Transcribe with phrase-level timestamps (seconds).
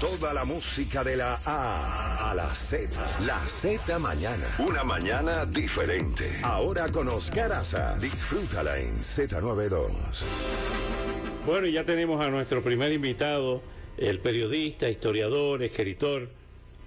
[0.00, 2.88] Toda la música de la A a la Z.
[3.26, 4.44] La Z mañana.
[4.60, 6.24] Una mañana diferente.
[6.44, 7.98] Ahora con Oscar Aza.
[7.98, 9.90] Disfrútala en Z92.
[11.44, 13.60] Bueno, y ya tenemos a nuestro primer invitado,
[13.96, 16.28] el periodista, historiador, escritor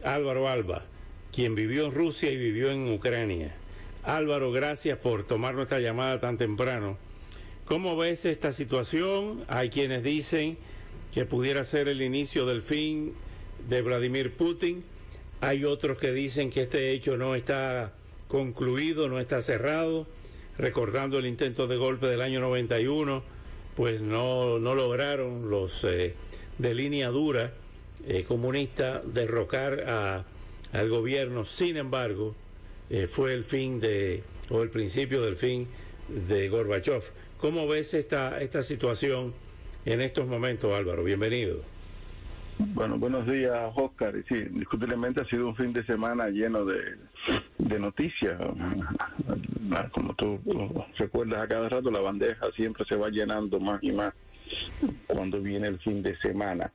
[0.05, 0.85] Álvaro Alba,
[1.33, 3.53] quien vivió en Rusia y vivió en Ucrania.
[4.03, 6.97] Álvaro, gracias por tomar nuestra llamada tan temprano.
[7.65, 9.43] ¿Cómo ves esta situación?
[9.49, 10.57] Hay quienes dicen
[11.11, 13.13] que pudiera ser el inicio del fin
[13.67, 14.83] de Vladimir Putin.
[15.41, 17.93] Hay otros que dicen que este hecho no está
[18.27, 20.07] concluido, no está cerrado.
[20.57, 23.23] Recordando el intento de golpe del año 91,
[23.75, 26.13] pues no, no lograron los eh,
[26.57, 27.53] de línea dura
[28.07, 30.25] eh, comunista derrocar a,
[30.71, 31.45] al gobierno.
[31.45, 32.35] Sin embargo,
[32.89, 35.67] eh, fue el fin de, o el principio del fin
[36.07, 37.03] de Gorbachev.
[37.37, 39.33] ¿Cómo ves esta, esta situación?
[39.85, 41.03] En estos momentos, Álvaro.
[41.03, 41.61] Bienvenido.
[42.59, 44.13] Bueno, buenos días, Oscar.
[44.27, 46.95] Sí, indiscutiblemente ha sido un fin de semana lleno de,
[47.57, 48.39] de noticias.
[49.91, 50.39] Como tú
[50.97, 54.13] recuerdas a cada rato, la bandeja siempre se va llenando más y más
[55.07, 56.71] cuando viene el fin de semana.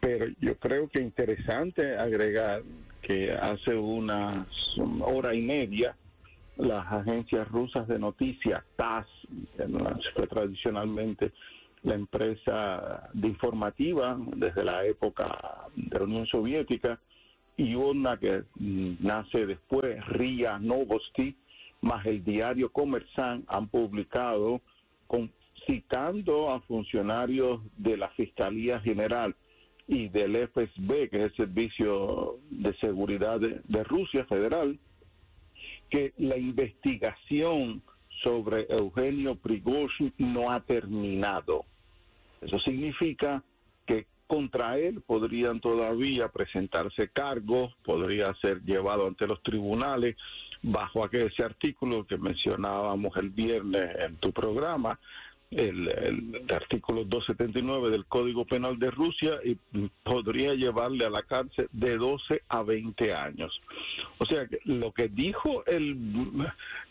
[0.00, 2.62] Pero yo creo que interesante agregar
[3.02, 4.46] que hace una
[5.00, 5.94] hora y media
[6.56, 8.62] las agencias rusas de noticias,
[10.14, 11.32] fue tradicionalmente
[11.82, 17.00] la empresa de informativa desde la época de la Unión Soviética
[17.56, 21.36] y una que mm, nace después, RIA Novosti,
[21.80, 24.60] más el diario Comersan han publicado
[25.66, 29.34] citando a funcionarios de la Fiscalía General
[29.86, 34.78] y del FSB, que es el Servicio de Seguridad de Rusia Federal,
[35.90, 37.82] que la investigación
[38.22, 41.64] sobre Eugenio Prigozhin no ha terminado.
[42.40, 43.42] Eso significa
[43.86, 50.16] que contra él podrían todavía presentarse cargos, podría ser llevado ante los tribunales
[50.62, 54.98] bajo aquel ese artículo que mencionábamos el viernes en tu programa,
[55.50, 59.56] el, artículo 279 del Código Penal de Rusia y
[60.02, 63.60] podría llevarle a la cárcel de 12 a 20 años.
[64.18, 65.96] O sea, que lo que dijo el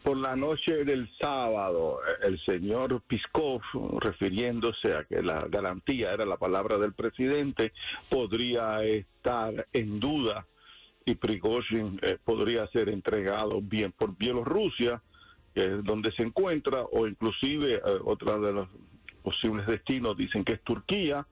[0.03, 3.61] por la noche del sábado el señor Piskov,
[3.99, 7.73] refiriéndose a que la garantía era la palabra del presidente,
[8.09, 10.45] podría estar en duda
[11.05, 15.01] y Prigozhin eh, podría ser entregado bien por Bielorrusia
[15.57, 18.67] que es donde se encuentra, o inclusive eh, otra de los
[19.23, 21.25] posibles destinos dicen que es Turquía,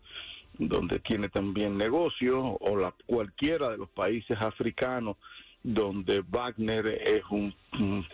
[0.57, 5.17] donde tiene también negocio, o la, cualquiera de los países africanos
[5.61, 7.53] donde Wagner es un,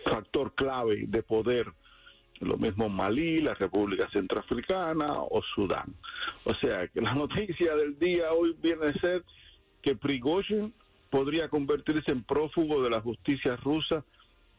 [0.04, 1.72] factor clave de poder
[2.40, 5.94] lo mismo Malí, la República Centroafricana o Sudán.
[6.44, 9.24] O sea que la noticia del día hoy viene a ser
[9.80, 10.74] que Prigozhin
[11.08, 14.04] podría convertirse en prófugo de la justicia rusa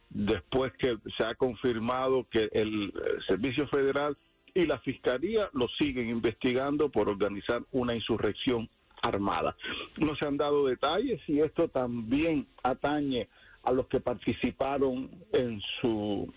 [0.09, 2.93] después que se ha confirmado que el
[3.27, 4.17] Servicio Federal
[4.53, 8.69] y la Fiscalía lo siguen investigando por organizar una insurrección
[9.01, 9.55] armada.
[9.97, 13.27] No se han dado detalles y esto también atañe
[13.63, 16.31] a los que participaron en su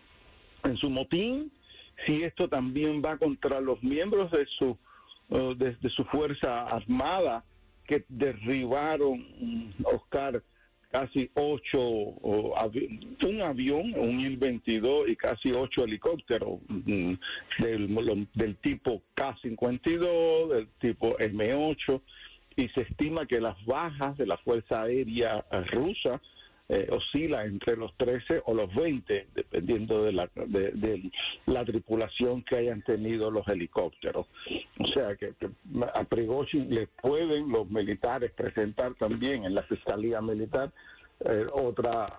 [0.64, 1.52] en su motín,
[2.06, 4.76] si esto también va contra los miembros de su
[5.28, 7.44] uh, de, su fuerza armada
[7.86, 10.42] que derribaron Oscar
[10.96, 17.12] casi ocho, un avión, un Il-22 y casi ocho helicópteros mm,
[17.58, 22.00] del, del tipo K-52, del tipo M8,
[22.56, 26.18] y se estima que las bajas de la Fuerza Aérea Rusa
[26.68, 31.10] eh, oscila entre los 13 o los 20, dependiendo de la, de,
[31.46, 34.26] la tripulación que hayan tenido los helicópteros.
[34.80, 35.34] O sea que,
[35.94, 40.72] a Prigozhin le pueden los militares presentar también en la Fiscalía Militar
[41.20, 42.12] eh, otra,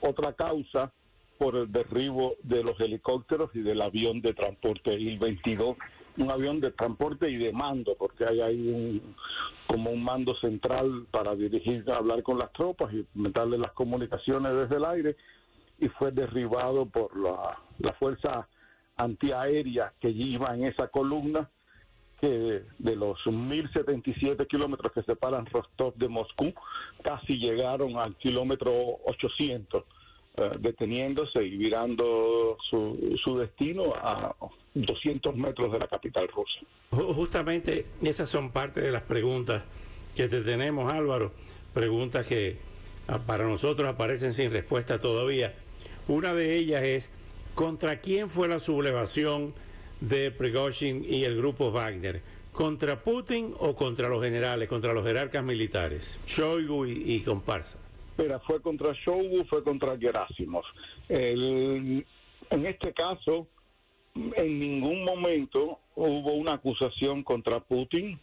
[0.00, 0.92] otra causa
[1.38, 5.76] por el derribo de los helicópteros y del avión de transporte Il-22
[6.16, 9.14] un avión de transporte y de mando, porque hay ahí un,
[9.66, 14.76] como un mando central para dirigir, hablar con las tropas y meterle las comunicaciones desde
[14.76, 15.16] el aire,
[15.78, 18.48] y fue derribado por la, la fuerza
[18.96, 21.50] antiaérea que iba en esa columna,
[22.20, 26.54] que de los 1.077 kilómetros que separan Rostov de Moscú,
[27.02, 28.72] casi llegaron al kilómetro
[29.04, 29.84] 800
[30.36, 34.34] eh, deteniéndose y virando su, su destino a
[34.74, 36.60] 200 metros de la capital rusa.
[36.90, 39.62] Justamente esas son parte de las preguntas
[40.14, 41.32] que te tenemos, Álvaro.
[41.72, 42.56] Preguntas que
[43.08, 45.54] ah, para nosotros aparecen sin respuesta todavía.
[46.08, 47.10] Una de ellas es,
[47.54, 49.54] ¿contra quién fue la sublevación
[50.00, 52.22] de Prigozhin y el grupo Wagner?
[52.52, 56.20] ¿Contra Putin o contra los generales, contra los jerarcas militares?
[56.26, 57.78] Shoigu y, comparsa.
[58.16, 60.64] Mira, fue contra Shoigu, fue contra Gerasimov.
[61.08, 62.04] en
[62.50, 63.48] este caso,
[64.14, 68.20] en ningún momento hubo una acusación contra Putin.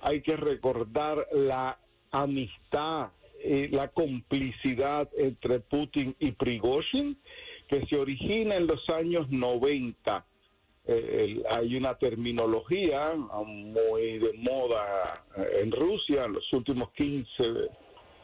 [0.00, 1.78] Hay que recordar la
[2.10, 3.10] amistad,
[3.42, 7.18] y la complicidad entre Putin y Prigozhin,
[7.68, 10.26] que se origina en los años 90.
[10.86, 17.28] Eh, hay una terminología muy de moda eh, en Rusia en los últimos 15,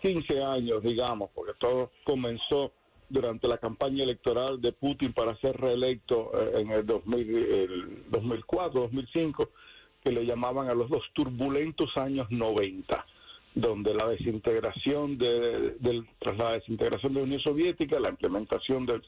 [0.06, 2.70] 15 años, digamos, porque todo comenzó
[3.08, 9.50] durante la campaña electoral de Putin para ser reelecto eh, en el, 2004, 2005,
[10.04, 13.04] que le llamaban a los dos turbulentos años 90,
[13.56, 15.74] donde la desintegración de,
[16.20, 19.00] tras la desintegración de la Unión Soviética, la implementación de,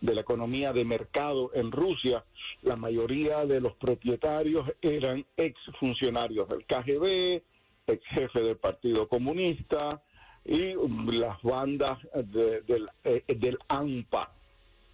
[0.00, 2.24] de la economía de mercado en Rusia,
[2.62, 7.42] la mayoría de los propietarios eran ex funcionarios del KGB,
[7.86, 10.00] ex jefe del Partido Comunista,
[10.44, 10.74] y
[11.18, 14.32] las bandas del, eh, del AMPA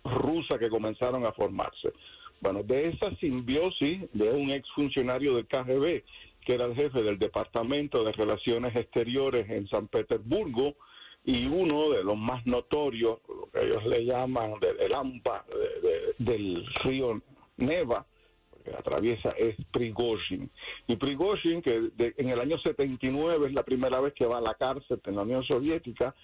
[0.05, 1.93] rusa que comenzaron a formarse.
[2.41, 6.05] Bueno, de esa simbiosis de un exfuncionario del KGB,
[6.45, 10.75] que era el jefe del Departamento de Relaciones Exteriores en San Petersburgo,
[11.25, 15.45] y uno de los más notorios, lo que ellos le llaman del AMPA,
[16.19, 17.21] del río
[17.57, 18.07] Neva,
[18.77, 20.51] atraviesa es Prigozhin.
[20.87, 24.55] Y Prigozhin, que en el año 79 es la primera vez que va a la
[24.55, 26.15] cárcel en la Unión Soviética,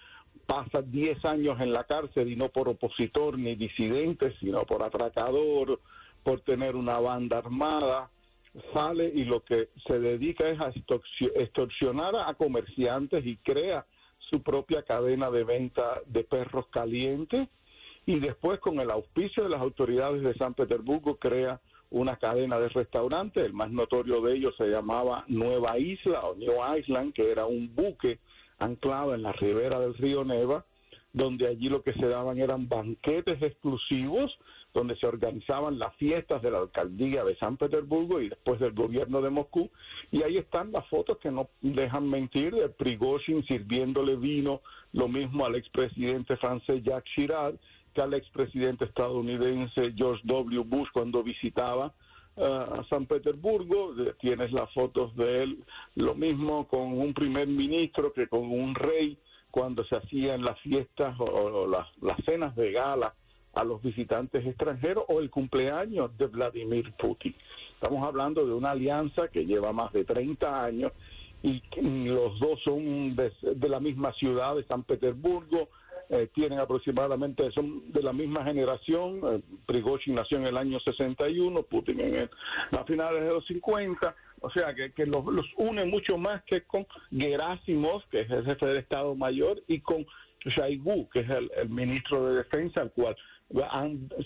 [0.46, 5.81] pasa 10 años en la cárcel y no por opositor ni disidente, sino por atracador,
[6.23, 8.11] por tener una banda armada,
[8.73, 10.73] sale y lo que se dedica es a
[11.35, 13.87] extorsionar a comerciantes y crea
[14.31, 17.49] su propia cadena de venta de perros calientes
[18.06, 21.61] y después con el auspicio de las autoridades de San Petersburgo crea
[21.94, 26.56] una cadena de restaurantes, el más notorio de ellos se llamaba Nueva Isla o New
[26.76, 28.19] Island, que era un buque
[28.58, 30.64] anclado en la ribera del río Neva,
[31.12, 34.37] donde allí lo que se daban eran banquetes exclusivos,
[34.73, 39.23] donde se organizaban las fiestas de la alcaldía de San Petersburgo y después del gobierno
[39.23, 39.70] de Moscú.
[40.11, 44.62] Y ahí están las fotos que no dejan mentir de Prigozhin sirviéndole vino,
[44.93, 47.55] lo mismo al expresidente francés Jacques Chirac,
[47.94, 50.62] que al expresidente estadounidense George W.
[50.64, 51.94] Bush cuando visitaba
[52.37, 53.94] uh, San Petersburgo.
[54.20, 55.64] Tienes las fotos de él,
[55.94, 59.19] lo mismo con un primer ministro que con un rey
[59.50, 63.14] cuando se hacían las fiestas o, las, las cenas de gala
[63.55, 67.35] a los visitantes extranjeros o el cumpleaños de Vladimir Putin.
[67.75, 70.93] Estamos hablando de una alianza que lleva más de 30 años
[71.44, 75.69] y los dos son de la misma ciudad de San Petersburgo,
[76.10, 81.62] eh, tienen aproximadamente, son de la misma generación, eh, Prigozhin nació en el año 61,
[81.62, 82.30] Putin en el,
[82.72, 86.62] a finales de los 50, o sea que, que los, los une mucho más que
[86.62, 90.06] con Gerasimov, que es el jefe del Estado Mayor, y con
[90.44, 93.16] Shaigu, que es el, ministro de Defensa, al cual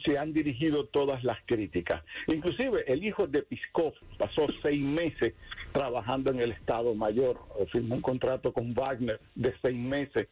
[0.04, 2.02] se han dirigido todas las críticas.
[2.28, 5.34] Inclusive el hijo de Piskov pasó seis meses
[5.72, 7.38] trabajando en el Estado Mayor,
[7.70, 10.28] firmó un contrato con Wagner de seis meses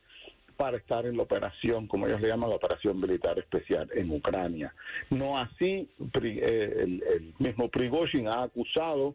[0.56, 4.74] para estar en la operación, como ellos le llaman, la operación militar especial en Ucrania.
[5.10, 5.88] No así,
[6.22, 9.14] eh, el, mismo Prigozhin ha acusado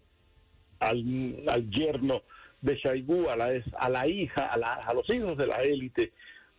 [0.79, 1.03] al,
[1.69, 2.21] yerno
[2.61, 6.13] de Shaigu, a la, a la hija, a, los hijos de la élite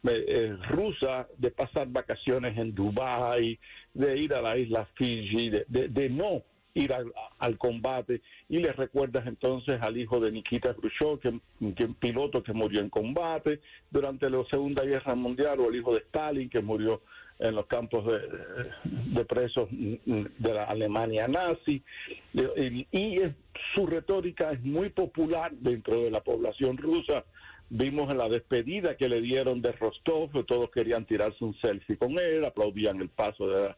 [0.05, 3.59] eh, eh, rusa de pasar vacaciones en Dubái,
[3.95, 6.43] de ir a la isla Fiji, de no
[6.75, 6.93] ir
[7.39, 11.41] al, combate y le recuerdas entonces al hijo de Nikita Khrushchev,
[11.75, 13.61] que, piloto que murió en combate
[13.91, 17.03] durante la Segunda Guerra Mundial, o el hijo de Stalin, que murió
[17.39, 21.83] en los campos de, presos de la Alemania nazi.
[22.33, 23.21] Y, y,
[23.75, 27.25] su retórica es muy popular dentro de la población rusa.
[27.69, 32.19] Vimos en la despedida que le dieron de Rostov, todos querían tirarse un selfie con
[32.19, 33.75] él, aplaudían el paso de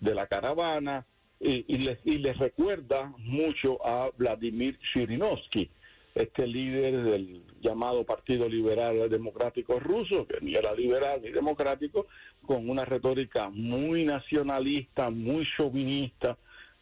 [0.00, 1.06] de la caravana
[1.40, 5.68] y, les, y les recuerda mucho a Vladimir Shirinovsky,
[6.14, 12.06] este líder del llamado Partido Liberal Democrático Ruso, que ni era liberal ni democrático,
[12.46, 16.38] con una retórica muy nacionalista, muy chauvinista,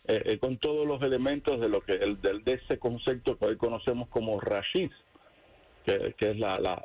[0.06, 3.46] eh, eh, con todos los elementos de lo que el, del, de ese concepto que
[3.46, 4.94] hoy conocemos como racismo,
[5.84, 6.80] que, que, es la, la,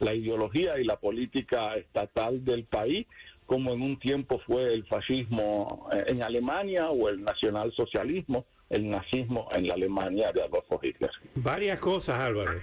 [0.00, 3.06] la ideología y la política estatal del país,
[3.46, 9.48] como en un tiempo fue el fascismo eh, en Alemania o el nacionalsocialismo, el nazismo
[9.52, 11.10] en la Alemania de Adolfo Hitler.
[11.34, 12.60] Varias cosas, Álvaro.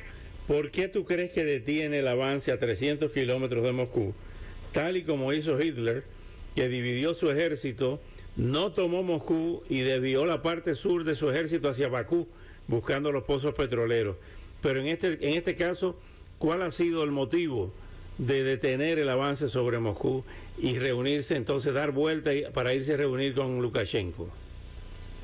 [0.47, 4.13] ¿Por qué tú crees que detiene el avance a 300 kilómetros de Moscú?
[4.73, 6.03] Tal y como hizo Hitler,
[6.55, 8.00] que dividió su ejército,
[8.35, 12.27] no tomó Moscú y desvió la parte sur de su ejército hacia Bakú,
[12.67, 14.17] buscando los pozos petroleros.
[14.61, 16.00] Pero en este, en este caso,
[16.38, 17.71] ¿cuál ha sido el motivo
[18.17, 20.23] de detener el avance sobre Moscú
[20.62, 24.30] y reunirse, entonces dar vuelta para irse a reunir con Lukashenko?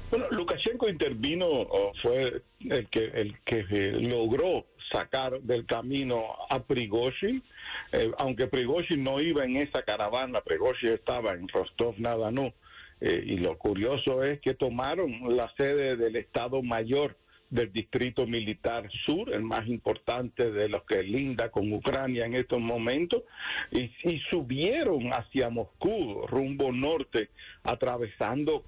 [0.10, 1.68] Bueno, Lukashenko intervino,
[2.02, 7.44] fue el que, el que eh, logró sacar del camino a Prigozhin,
[7.92, 12.54] eh, aunque Prigozhin no iba en esa caravana, Prigozhin estaba en Rostov-na-Don,
[13.02, 17.16] eh, y lo curioso es que tomaron la sede del Estado Mayor
[17.50, 22.60] del Distrito Militar Sur, el más importante de los que linda con Ucrania en estos
[22.60, 23.24] momentos,
[23.72, 23.90] y,
[24.30, 27.30] subieron hacia Moscú, rumbo norte,
[27.64, 28.64] atravesando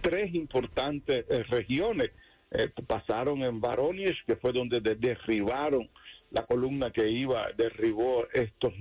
[0.00, 2.10] tres importantes eh, regiones.
[2.50, 5.88] Eh, pasaron en Voronezh, que fue donde derribaron
[6.30, 8.72] la columna que iba, derribó estos,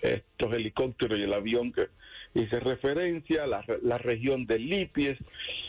[0.00, 1.88] estos helicópteros y el avión que
[2.34, 5.18] hice referencia, la, la región de Lipies,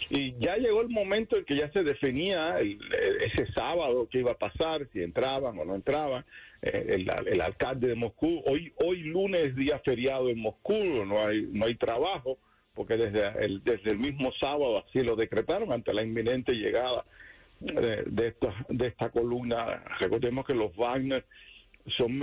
[0.09, 4.37] y ya llegó el momento en que ya se definía ese sábado qué iba a
[4.37, 6.25] pasar, si entraban o no entraban.
[6.61, 11.65] Eh, el, alcalde de Moscú, hoy, hoy lunes día feriado en Moscú, no hay, no
[11.65, 12.37] hay trabajo,
[12.73, 17.03] porque desde el, desde el mismo sábado así lo decretaron ante la inminente llegada
[17.59, 19.83] de, de, esta, de esta columna.
[19.99, 21.25] Recordemos que los Wagner
[21.87, 22.21] son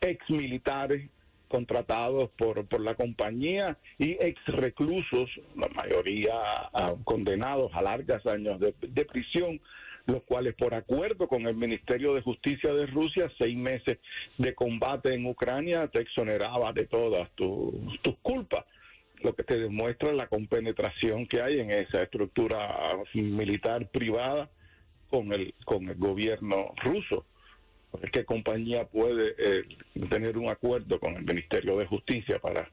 [0.00, 1.08] ex militares
[1.54, 8.58] contratados por, por la compañía y ex reclusos, la mayoría ah, condenados a largas años
[8.58, 9.60] de, prisión,
[10.06, 13.98] los cuales por acuerdo con el Ministerio de Justicia de Rusia, seis meses
[14.36, 18.64] de combate en Ucrania te exoneraba de todas tus culpas
[19.22, 24.50] lo que te demuestra la compenetración que hay en esa estructura militar privada
[25.08, 27.24] con el con el gobierno ruso
[28.12, 29.64] qué compañía puede eh,
[30.10, 32.70] tener un acuerdo con el Ministerio de Justicia para,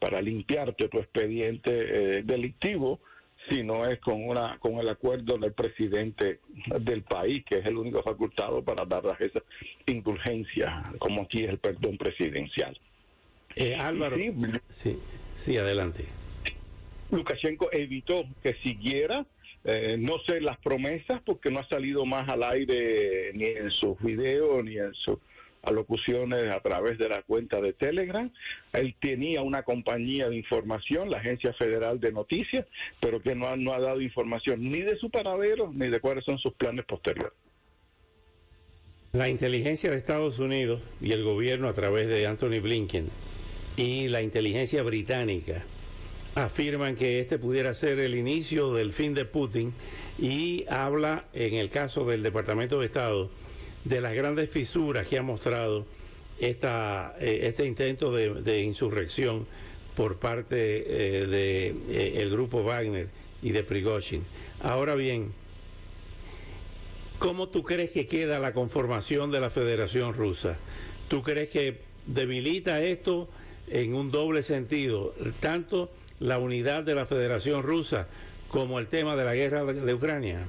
[0.00, 1.70] para limpiarte tu expediente
[2.18, 3.00] eh, delictivo
[3.48, 6.40] si no es con una con el acuerdo del presidente
[6.80, 9.42] del país que es el único facultado para dar esas
[9.86, 12.78] indulgencias como aquí es el perdón presidencial.
[13.56, 14.16] Eh, Álvaro.
[14.68, 14.98] Sí,
[15.34, 16.04] sí adelante.
[17.10, 19.24] Lukashenko evitó que siguiera
[19.64, 24.00] eh, no sé las promesas porque no ha salido más al aire ni en sus
[24.00, 25.18] videos ni en sus
[25.62, 28.30] alocuciones a través de la cuenta de Telegram.
[28.72, 32.66] Él tenía una compañía de información, la Agencia Federal de Noticias,
[33.00, 36.24] pero que no ha, no ha dado información ni de su paradero ni de cuáles
[36.24, 37.32] son sus planes posteriores.
[39.12, 43.08] La inteligencia de Estados Unidos y el gobierno a través de Anthony Blinken
[43.76, 45.64] y la inteligencia británica
[46.44, 49.72] afirman que este pudiera ser el inicio del fin de Putin
[50.18, 53.30] y habla, en el caso del Departamento de Estado,
[53.84, 55.86] de las grandes fisuras que ha mostrado
[56.38, 59.46] esta, eh, este intento de, insurrección
[59.96, 63.08] por parte del eh, de, eh, grupo Wagner
[63.42, 64.24] y de Prigozhin.
[64.60, 65.32] Ahora bien,
[67.18, 70.56] ¿cómo tú crees que queda la conformación de la Federación Rusa?
[71.08, 73.28] ¿Tú crees que debilita esto
[73.68, 75.14] en un doble sentido?
[75.40, 78.08] Tanto la unidad de la Federación Rusa
[78.48, 80.46] como el tema de la guerra de, Ucrania?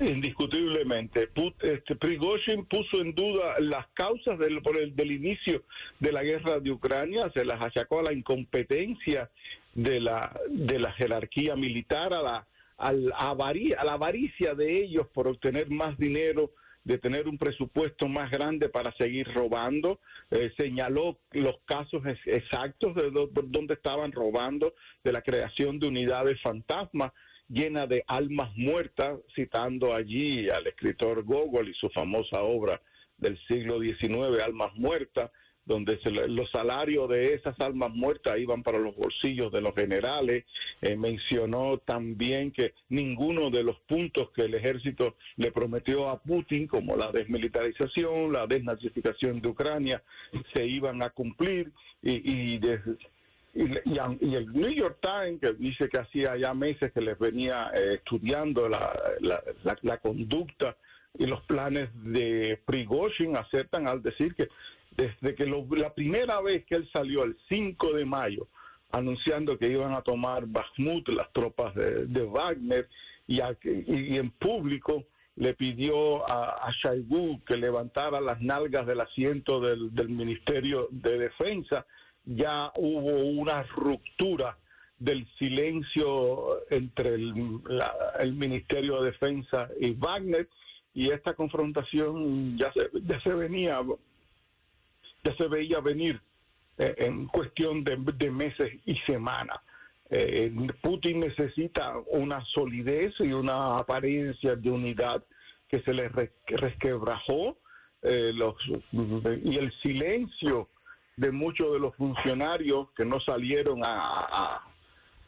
[0.00, 1.28] Indiscutiblemente.
[1.60, 5.64] Este, Prigozhin puso en duda las causas del, por el, del inicio
[5.98, 9.30] de la guerra de Ucrania, se las achacó a la incompetencia
[9.74, 15.68] de la, de la jerarquía militar, a la, a la avaricia de ellos por obtener
[15.70, 16.52] más dinero
[16.88, 23.10] de tener un presupuesto más grande para seguir robando, eh, señaló los casos exactos de
[23.10, 24.72] donde estaban robando,
[25.04, 27.12] de la creación de unidades fantasmas
[27.46, 32.80] llenas de almas muertas, citando allí al escritor Gogol y su famosa obra
[33.18, 35.30] del siglo XIX, Almas Muertas,
[35.68, 40.44] donde los salarios de esas almas muertas iban para los bolsillos de los generales.
[40.80, 46.66] Eh, mencionó también que ninguno de los puntos que el ejército le prometió a Putin,
[46.66, 50.02] como la desmilitarización, la desnazificación de Ucrania,
[50.54, 51.70] se iban a cumplir
[52.02, 52.60] y, y,
[53.54, 57.96] y, el New York Times, que dice que hacía ya meses que les venía eh,
[57.96, 59.42] estudiando la, la,
[59.82, 60.76] la, conducta
[61.18, 64.48] y los planes de Prigozhin, aceptan al decir que
[64.98, 68.48] desde que la primera vez que él salió, el 5 de mayo,
[68.90, 72.88] anunciando que iban a tomar Bakhmut, las tropas de, Wagner,
[73.28, 75.04] y, en público
[75.36, 76.72] le pidió a, a
[77.46, 81.86] que levantara las nalgas del asiento del, Ministerio de Defensa,
[82.24, 84.58] ya hubo una ruptura
[84.98, 87.60] del silencio entre el,
[88.18, 90.48] el Ministerio de Defensa y Wagner
[90.92, 93.80] y esta confrontación ya se venía,
[95.28, 96.20] ya se veía venir
[96.78, 99.58] eh, en cuestión de, meses y semanas.
[100.10, 100.50] Eh,
[100.82, 105.22] Putin necesita una solidez y una apariencia de unidad
[105.68, 106.08] que se le
[106.46, 107.58] resquebrajó
[108.02, 108.32] eh,
[109.44, 110.68] y el silencio
[111.16, 114.62] de muchos de los funcionarios que no salieron a,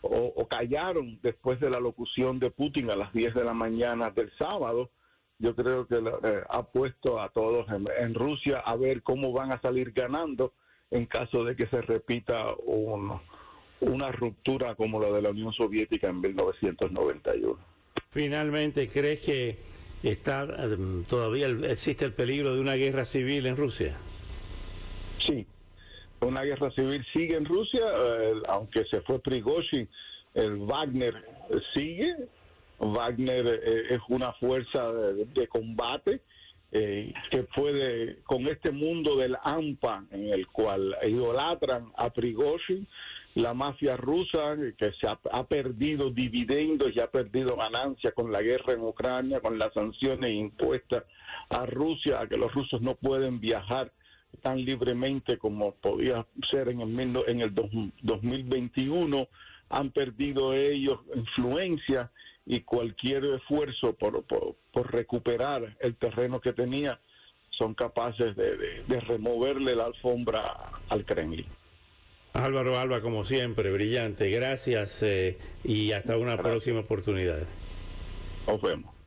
[0.03, 4.31] o, callaron después de la locución de Putin a las 10 de la mañana del
[4.39, 4.91] sábado,
[5.41, 9.61] yo creo que eh, ha puesto a todos en, Rusia a ver cómo van a
[9.61, 10.53] salir ganando
[10.91, 12.55] en caso de que se repita
[13.81, 17.59] una ruptura como la de la Unión Soviética en 1991.
[18.11, 19.57] Finalmente, ¿crees que
[20.03, 23.97] está em, todavía existe el peligro de una guerra civil en Rusia?
[25.19, 25.47] Sí,
[26.21, 29.89] una guerra civil sigue en Rusia, eh, aunque se fue Prigozhin,
[30.35, 31.15] el Wagner
[31.73, 32.15] sigue.
[32.81, 36.23] Wagner eh, es una fuerza de, combate
[36.73, 42.87] eh, que puede, con este mundo del AMPA, en el cual idolatran a Prigozhin,
[43.35, 48.73] la mafia rusa que se ha, perdido dividendos y ha perdido ganancias con la guerra
[48.73, 51.05] en Ucrania, con las sanciones impuestas
[51.49, 53.93] a Rusia, a que los rusos no pueden viajar
[54.43, 59.29] tan libremente como podía ser en el, en el 2021,
[59.69, 62.11] han perdido ellos influencia
[62.47, 67.01] y cualquier esfuerzo por, por, recuperar el terreno que tenía
[67.51, 71.47] son capaces de, de removerle la alfombra al Kremlin.
[72.33, 74.31] Álvaro Alba, como siempre, brillante.
[74.31, 77.43] Gracias eh, y hasta una próxima oportunidad.
[78.47, 79.00] Nos vemos.